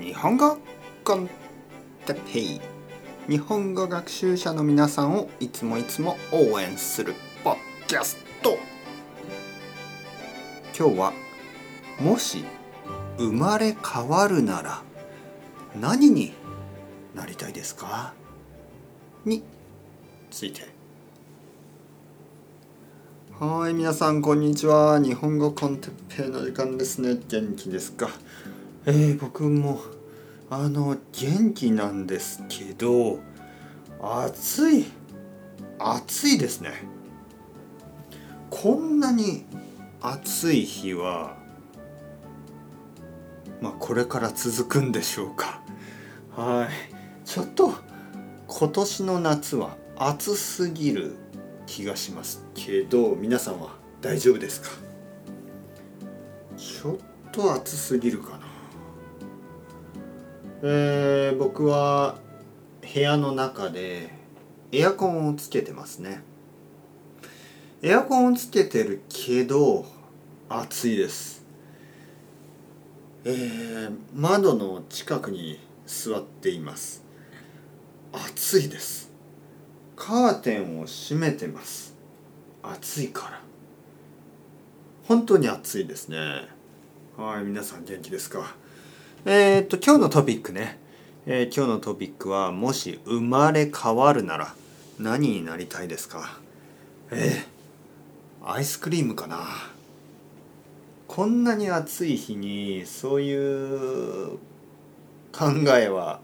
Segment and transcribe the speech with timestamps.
[0.00, 0.58] 日本語
[1.04, 1.30] コン
[2.04, 2.60] テペイ。
[3.28, 7.14] 日本語学習者の皆さんをいつもいつも応援する
[7.44, 7.56] ポッ
[7.86, 8.58] キャスト。
[10.76, 11.12] 今日は
[12.00, 12.44] もし
[13.18, 14.82] 生まれ変わるなら
[15.80, 16.34] 何に
[17.14, 18.14] なりたいですか？
[19.24, 19.44] に
[20.28, 20.62] ついて。
[23.38, 24.98] はい皆さんこんにちは。
[24.98, 27.16] 日本語コンテッペイの時間ですね。
[27.28, 28.08] 元気ですか？
[28.86, 29.80] えー、僕も
[30.50, 33.18] あの元気なんですけど
[34.00, 34.84] 暑い
[35.78, 36.70] 暑いですね。
[38.50, 39.46] こんなに
[40.00, 41.36] 暑い日は
[43.60, 45.62] まあこれから続くんでしょうか。
[46.36, 46.68] はい。
[47.26, 47.72] ちょっと
[48.46, 51.16] 今年の夏は暑すぎる
[51.66, 53.70] 気がしますけど皆さんは
[54.02, 54.68] 大丈夫ですか？
[56.58, 56.96] ちょっ
[57.32, 58.53] と暑すぎるかな。
[60.62, 62.16] えー、僕は
[62.94, 64.10] 部屋の中で
[64.72, 66.22] エアコンをつけてますね。
[67.82, 69.84] エアコンをつけてるけど
[70.48, 71.44] 暑いです。
[73.24, 77.04] えー、窓の近くに座っています。
[78.12, 79.10] 暑いです。
[79.96, 81.94] カーテンを閉めてます。
[82.62, 83.40] 暑いから。
[85.06, 86.48] 本当に暑いですね。
[87.16, 88.56] はい皆さん元気ですか？
[89.26, 90.78] えー、っと今日のトピックね、
[91.24, 94.54] えー、今日のトピックはもし生まれ変わるなら
[94.98, 96.38] 何になりたいですか？
[97.10, 99.38] えー、アイスクリームかな？
[101.08, 104.32] こんなに暑い日にそういう
[105.32, 106.20] 考えは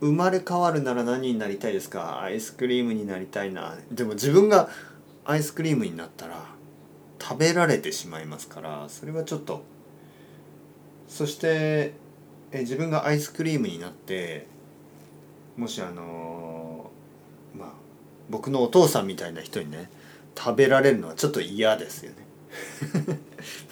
[0.00, 2.20] 生まれ変わるなら何になりたいですか？
[2.22, 3.76] アイスクリームになりたいな。
[3.92, 4.68] でも自分が
[5.24, 6.44] アイスクリームになったら
[7.20, 9.62] 食べられてしまいますからそれはちょっと
[11.08, 11.94] そして
[12.52, 14.46] え自分がアイスクリームになって
[15.56, 16.90] もしあの
[17.56, 17.68] まあ
[18.30, 19.90] 僕のお父さんみたいな人にね
[20.36, 22.24] 食べられるのはちょっと嫌ですよね。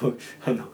[0.44, 0.68] あの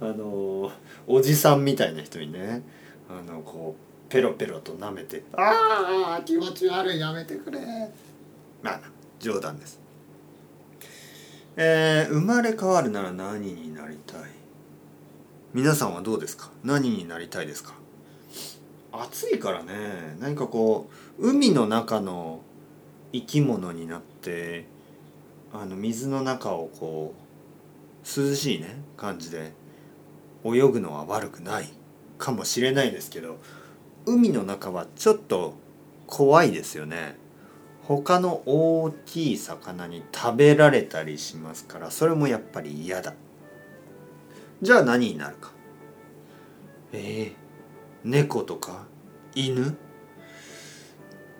[0.00, 0.72] あの
[1.06, 2.62] おじさんみたいな人にね
[3.08, 7.60] あのこうペロペロと舐めて「ああ気持ち悪いやめてくれ」
[8.62, 8.80] まあ
[9.18, 9.78] 冗談です。
[11.56, 14.39] えー、生まれ変わるなら何になりたい？
[15.52, 16.48] 皆さんはどうですか？
[16.62, 17.72] 何になりたいですか？
[18.92, 20.16] 暑いからね。
[20.20, 20.88] 何かこ
[21.18, 22.40] う海の中の
[23.12, 24.66] 生き物になって
[25.52, 29.52] あの水の中をこう涼しいね感じで
[30.44, 31.68] 泳ぐのは悪くない
[32.16, 33.38] かもしれないですけど
[34.06, 35.54] 海の中はちょっと
[36.06, 37.16] 怖いですよね。
[37.82, 43.14] 他の大きい魚に食べられたりしますからそれもやっぱり嫌だ。
[44.62, 45.52] じゃあ何になるか？
[46.92, 47.34] えー、
[48.04, 48.86] 猫とか？
[49.34, 49.76] 犬？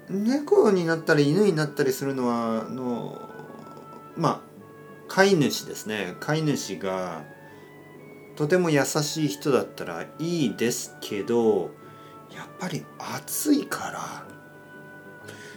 [0.08, 3.20] 猫になったり犬になったりするのはあの
[4.16, 4.40] まあ
[5.08, 6.16] 飼い主ですね。
[6.20, 7.22] 飼い主が
[8.36, 11.70] とても優しい人だったらいいですけど
[12.34, 14.24] やっぱり暑いから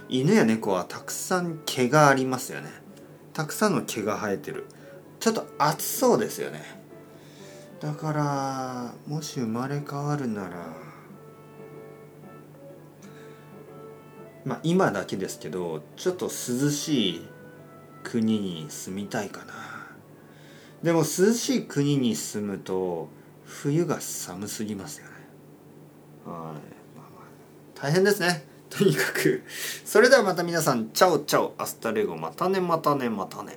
[0.09, 2.69] 犬や猫はたくさん毛がありますよね。
[3.31, 4.65] たくさんの毛が生えてる。
[5.19, 6.82] ちょっと暑そうですよね
[7.79, 10.73] だからもし生まれ変わるなら
[14.45, 17.27] まあ今だけですけどちょっと涼しい
[18.03, 19.53] 国に住みたいかな。
[20.83, 23.07] でも涼しい国に住むと
[23.45, 25.11] 冬が寒すぎますよね。
[26.25, 26.55] はい、まあ、ま
[26.97, 28.45] あ大変ですね。
[28.69, 29.43] とにかく。
[29.85, 31.53] それではまた皆さん ciao ciao。
[31.57, 32.17] hasta luego。
[32.17, 33.55] またねまたねまたね。